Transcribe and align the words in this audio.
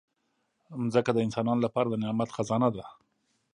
مځکه 0.83 1.11
د 1.13 1.17
انسانانو 1.25 1.65
لپاره 1.65 1.87
د 1.89 1.95
نعمت 2.03 2.29
خزانه 2.35 2.69
ده. 2.75 2.85